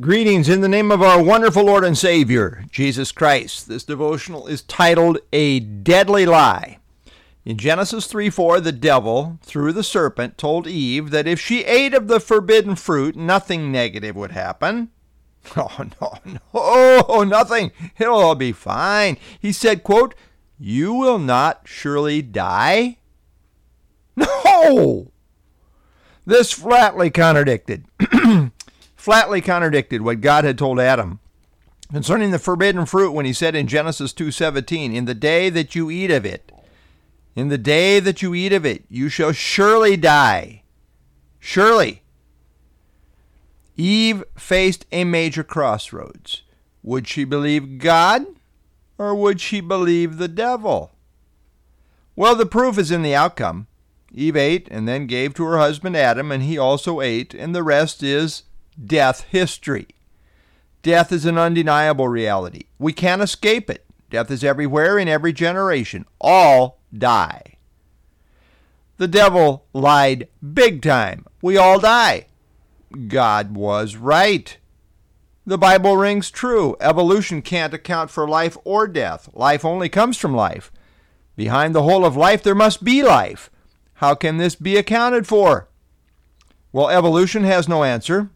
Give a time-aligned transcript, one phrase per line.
[0.00, 3.66] Greetings in the name of our wonderful Lord and Savior, Jesus Christ.
[3.66, 6.78] This devotional is titled A Deadly Lie.
[7.44, 11.94] In Genesis 3 4, the devil, through the serpent, told Eve that if she ate
[11.94, 14.90] of the forbidden fruit, nothing negative would happen.
[15.56, 17.72] Oh, no, no, oh, nothing.
[17.98, 19.16] It'll all be fine.
[19.40, 20.14] He said, quote,
[20.60, 22.98] You will not surely die?
[24.16, 25.10] No!
[26.28, 27.86] This flatly contradicted
[29.08, 31.18] flatly contradicted what God had told Adam
[31.90, 35.90] concerning the forbidden fruit when he said in Genesis 2:17, "In the day that you
[35.90, 36.52] eat of it,
[37.34, 40.62] in the day that you eat of it, you shall surely die."
[41.40, 42.02] Surely.
[43.78, 46.42] Eve faced a major crossroads.
[46.82, 48.26] Would she believe God
[48.98, 50.92] or would she believe the devil?
[52.14, 53.68] Well, the proof is in the outcome.
[54.12, 57.62] Eve ate and then gave to her husband Adam, and he also ate, and the
[57.62, 58.42] rest is
[58.84, 59.88] death history.
[60.82, 62.64] Death is an undeniable reality.
[62.78, 63.84] We can't escape it.
[64.10, 66.06] Death is everywhere in every generation.
[66.20, 67.56] All die.
[68.96, 71.26] The devil lied big time.
[71.42, 72.26] We all die.
[73.08, 74.56] God was right.
[75.46, 76.76] The Bible rings true.
[76.80, 79.28] Evolution can't account for life or death.
[79.32, 80.72] Life only comes from life.
[81.36, 83.50] Behind the whole of life, there must be life.
[83.94, 85.68] How can this be accounted for?
[86.72, 88.30] Well, evolution has no answer.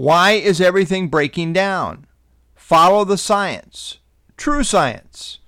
[0.00, 2.06] Why is everything breaking down?
[2.54, 3.98] Follow the science,
[4.38, 5.40] true science,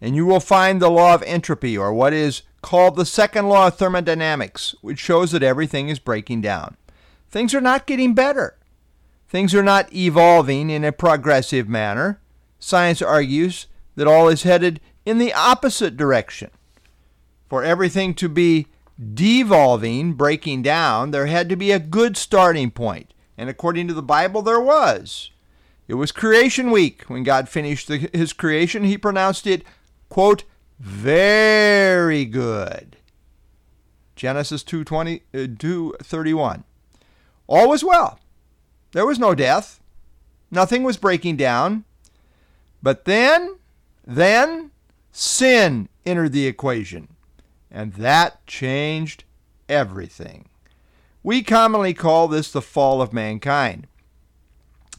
[0.00, 3.68] and you will find the law of entropy, or what is called the second law
[3.68, 6.76] of thermodynamics, which shows that everything is breaking down.
[7.30, 8.58] Things are not getting better.
[9.28, 12.20] Things are not evolving in a progressive manner.
[12.58, 16.50] Science argues that all is headed in the opposite direction.
[17.48, 18.66] For everything to be
[19.14, 23.14] devolving, breaking down, there had to be a good starting point.
[23.40, 25.30] And according to the Bible, there was.
[25.88, 28.84] It was creation week when God finished the, his creation.
[28.84, 29.62] He pronounced it,
[30.10, 30.44] quote,
[30.78, 32.98] very good.
[34.14, 36.64] Genesis 2:20 uh, 2:31.
[37.46, 38.20] All was well.
[38.92, 39.80] There was no death.
[40.50, 41.84] Nothing was breaking down.
[42.82, 43.56] But then,
[44.06, 44.70] then
[45.12, 47.08] sin entered the equation,
[47.70, 49.24] and that changed
[49.66, 50.49] everything.
[51.22, 53.86] We commonly call this the fall of mankind.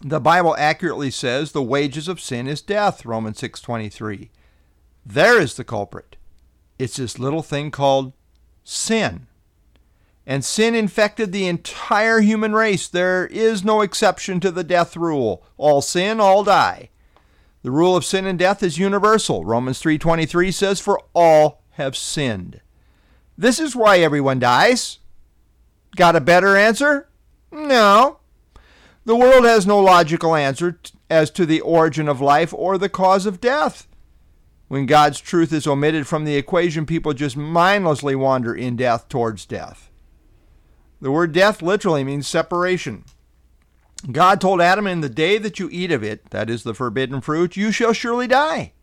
[0.01, 4.29] The Bible accurately says the wages of sin is death, Romans 6:23.
[5.05, 6.15] There is the culprit.
[6.77, 8.13] It's this little thing called
[8.63, 9.27] sin.
[10.25, 12.87] And sin infected the entire human race.
[12.87, 15.43] There is no exception to the death rule.
[15.57, 16.89] All sin, all die.
[17.63, 19.45] The rule of sin and death is universal.
[19.45, 22.61] Romans 3:23 says for all have sinned.
[23.37, 24.99] This is why everyone dies.
[25.95, 27.09] Got a better answer?
[27.51, 28.19] No.
[29.03, 30.79] The world has no logical answer
[31.09, 33.87] as to the origin of life or the cause of death.
[34.67, 39.45] When God's truth is omitted from the equation, people just mindlessly wander in death towards
[39.45, 39.89] death.
[41.01, 43.03] The word death literally means separation.
[44.09, 47.21] God told Adam, In the day that you eat of it, that is the forbidden
[47.21, 48.73] fruit, you shall surely die.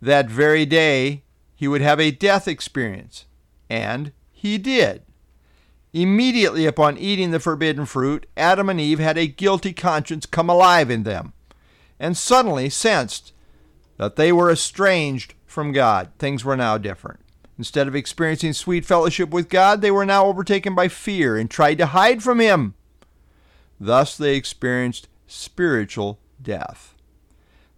[0.00, 1.24] That very day,
[1.54, 3.26] he would have a death experience.
[3.68, 5.02] And he did.
[5.92, 10.90] Immediately upon eating the forbidden fruit, Adam and Eve had a guilty conscience come alive
[10.90, 11.34] in them,
[12.00, 13.32] and suddenly sensed
[13.98, 16.10] that they were estranged from God.
[16.18, 17.20] Things were now different.
[17.58, 21.76] Instead of experiencing sweet fellowship with God, they were now overtaken by fear and tried
[21.78, 22.74] to hide from Him.
[23.78, 26.94] Thus, they experienced spiritual death.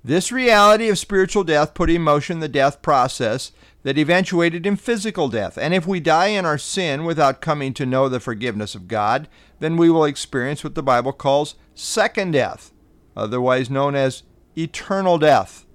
[0.04, 3.52] This reality of spiritual death put in motion the death process
[3.84, 5.56] that eventuated in physical death.
[5.56, 9.28] And if we die in our sin without coming to know the forgiveness of God,
[9.60, 12.72] then we will experience what the Bible calls second death,
[13.16, 14.22] otherwise known as
[14.56, 15.66] eternal death,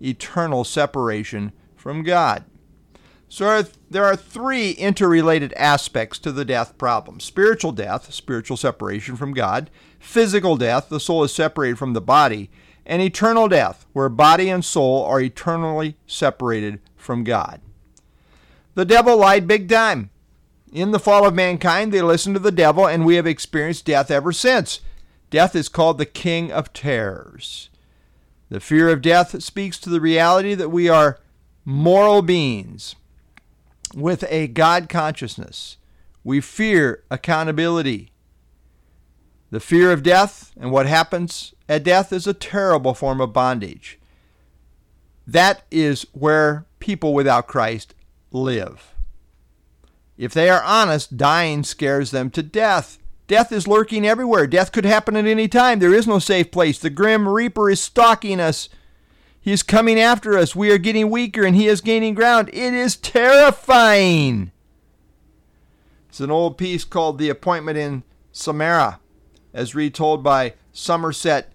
[0.00, 2.44] eternal separation from God.
[3.28, 9.34] So there are three interrelated aspects to the death problem spiritual death, spiritual separation from
[9.34, 12.48] God, physical death, the soul is separated from the body,
[12.84, 17.62] and eternal death, where body and soul are eternally separated from God.
[18.74, 20.10] The devil lied big time.
[20.72, 24.10] In the fall of mankind, they listened to the devil, and we have experienced death
[24.10, 24.80] ever since.
[25.30, 27.70] Death is called the king of terrors.
[28.50, 31.18] The fear of death speaks to the reality that we are
[31.64, 32.94] moral beings
[33.94, 35.78] with a God consciousness.
[36.22, 38.10] We fear accountability.
[39.50, 43.98] The fear of death and what happens at death is a terrible form of bondage.
[45.26, 47.94] That is where people without Christ
[48.30, 48.94] live.
[50.16, 52.98] If they are honest, dying scares them to death.
[53.26, 54.46] Death is lurking everywhere.
[54.46, 55.80] Death could happen at any time.
[55.80, 56.78] There is no safe place.
[56.78, 58.68] The grim reaper is stalking us.
[59.40, 60.56] He is coming after us.
[60.56, 62.48] We are getting weaker and he is gaining ground.
[62.50, 64.52] It is terrifying.
[66.08, 68.98] It's an old piece called The Appointment in Samarra,
[69.52, 71.52] as retold by Somerset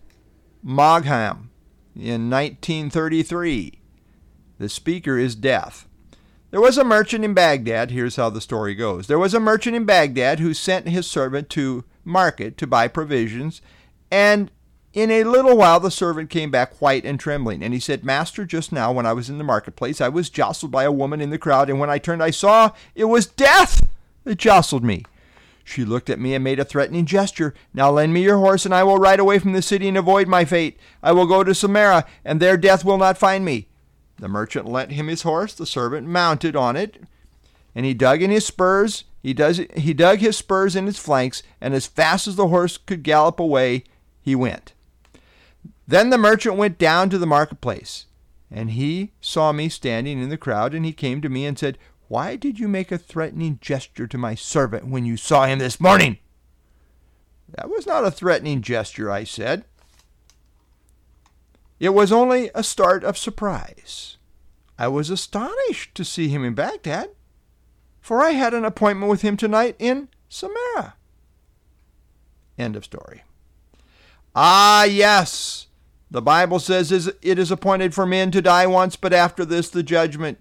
[0.62, 1.51] Maugham
[1.96, 3.80] in 1933.
[4.58, 5.88] The speaker is death.
[6.52, 7.92] There was a merchant in Baghdad.
[7.92, 9.08] Here's how the story goes.
[9.08, 13.62] There was a merchant in Baghdad who sent his servant to market to buy provisions,
[14.12, 14.52] and
[14.94, 17.64] in a little while the servant came back white and trembling.
[17.64, 20.72] And he said, Master, just now when I was in the marketplace, I was jostled
[20.72, 23.88] by a woman in the crowd, and when I turned, I saw it was death
[24.26, 25.06] that jostled me.
[25.64, 27.54] She looked at me and made a threatening gesture.
[27.74, 30.28] Now lend me your horse, and I will ride away from the city and avoid
[30.28, 30.78] my fate.
[31.02, 33.68] I will go to Samarra, and there death will not find me.
[34.18, 35.54] The merchant lent him his horse.
[35.54, 37.02] The servant mounted on it,
[37.74, 39.06] and he dug in his spurs.
[39.24, 42.78] He, does, he dug his spurs in its flanks, and as fast as the horse
[42.78, 43.84] could gallop away,
[44.22, 44.74] he went.
[45.88, 48.06] Then the merchant went down to the marketplace,
[48.50, 51.78] and he saw me standing in the crowd, and he came to me and said,
[52.12, 55.80] Why did you make a threatening gesture to my servant when you saw him this
[55.80, 56.18] morning?
[57.48, 59.64] That was not a threatening gesture, I said.
[61.80, 64.18] It was only a start of surprise.
[64.78, 67.12] I was astonished to see him in Baghdad,
[68.02, 70.96] for I had an appointment with him tonight in Samarra.
[72.58, 73.24] End of story.
[74.36, 75.68] Ah, yes,
[76.12, 79.82] the Bible says it is appointed for men to die once, but after this the
[79.82, 80.40] judgment.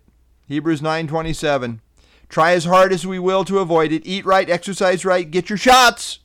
[0.51, 1.81] Hebrews 9:27.
[2.29, 4.03] Try as hard as we will to avoid it.
[4.05, 6.19] Eat right, exercise right, get your shots.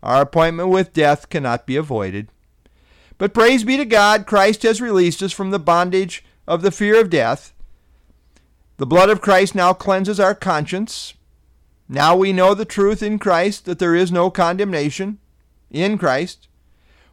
[0.00, 2.28] Our appointment with death cannot be avoided.
[3.18, 7.00] But praise be to God, Christ has released us from the bondage of the fear
[7.00, 7.52] of death.
[8.76, 11.14] The blood of Christ now cleanses our conscience.
[11.88, 15.18] Now we know the truth in Christ that there is no condemnation
[15.68, 16.46] in Christ.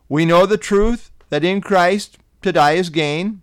[0.07, 3.41] We know the truth that in Christ to die is gain.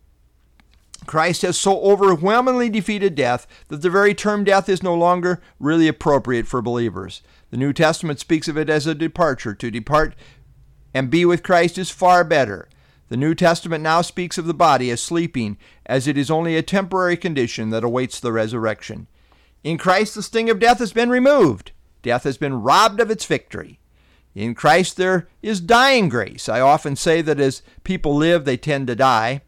[1.06, 5.88] Christ has so overwhelmingly defeated death that the very term death is no longer really
[5.88, 7.22] appropriate for believers.
[7.50, 9.54] The New Testament speaks of it as a departure.
[9.54, 10.14] To depart
[10.92, 12.68] and be with Christ is far better.
[13.08, 16.62] The New Testament now speaks of the body as sleeping, as it is only a
[16.62, 19.06] temporary condition that awaits the resurrection.
[19.62, 21.72] In Christ, the sting of death has been removed.
[22.02, 23.78] Death has been robbed of its victory.
[24.34, 26.48] In Christ, there is dying grace.
[26.48, 29.42] I often say that as people live, they tend to die.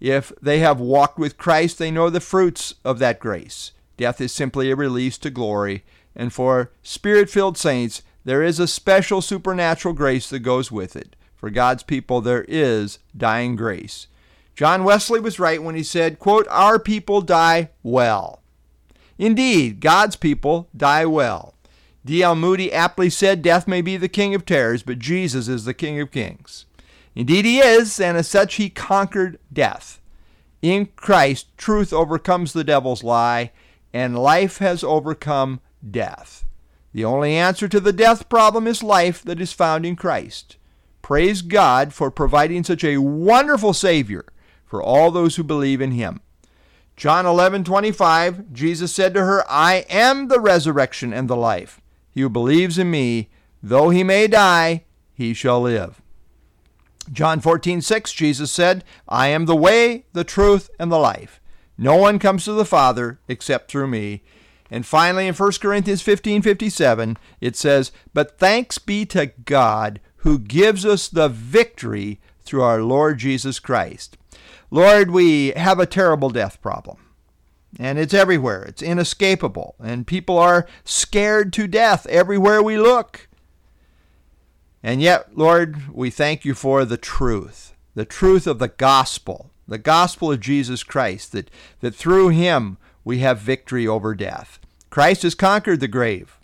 [0.00, 3.72] If they have walked with Christ, they know the fruits of that grace.
[3.96, 5.84] Death is simply a release to glory.
[6.16, 11.16] And for spirit filled saints, there is a special supernatural grace that goes with it.
[11.36, 14.06] For God's people, there is dying grace.
[14.54, 18.42] John Wesley was right when he said, quote, Our people die well.
[19.18, 21.54] Indeed, God's people die well.
[22.04, 22.34] D.L.
[22.34, 26.00] Moody aptly said, Death may be the king of terrors, but Jesus is the king
[26.00, 26.64] of kings.
[27.14, 30.00] Indeed, he is, and as such, he conquered death.
[30.62, 33.52] In Christ, truth overcomes the devil's lie,
[33.92, 36.44] and life has overcome death.
[36.92, 40.56] The only answer to the death problem is life that is found in Christ.
[41.02, 44.24] Praise God for providing such a wonderful Savior
[44.64, 46.20] for all those who believe in Him.
[46.96, 51.80] John 11:25 Jesus said to her, "I am the resurrection and the life.
[52.10, 53.30] He who believes in me,
[53.62, 54.84] though he may die,
[55.14, 56.02] he shall live."
[57.12, 61.40] John 14:6 Jesus said, "I am the way, the truth, and the life.
[61.76, 64.22] No one comes to the Father except through me."
[64.70, 70.38] And finally, in 1 Corinthians 15 57, it says, But thanks be to God who
[70.38, 74.16] gives us the victory through our Lord Jesus Christ.
[74.70, 76.98] Lord, we have a terrible death problem.
[77.78, 78.62] And it's everywhere.
[78.62, 79.76] It's inescapable.
[79.82, 83.28] And people are scared to death everywhere we look.
[84.82, 89.78] And yet, Lord, we thank you for the truth, the truth of the gospel, the
[89.78, 94.58] gospel of Jesus Christ, that, that through him we have victory over death.
[94.88, 96.38] Christ has conquered the grave.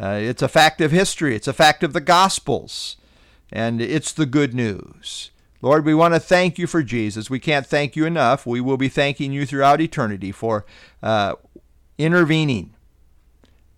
[0.00, 2.96] Uh, it's a fact of history, it's a fact of the Gospels,
[3.52, 5.30] and it's the good news.
[5.60, 7.30] Lord, we want to thank you for Jesus.
[7.30, 8.46] We can't thank you enough.
[8.46, 10.64] We will be thanking you throughout eternity for
[11.02, 11.34] uh,
[11.98, 12.74] intervening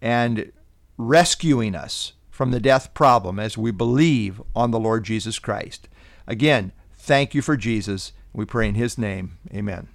[0.00, 0.52] and
[0.96, 5.88] rescuing us from the death problem as we believe on the Lord Jesus Christ.
[6.26, 8.12] Again, thank you for Jesus.
[8.32, 9.38] We pray in his name.
[9.54, 9.93] Amen.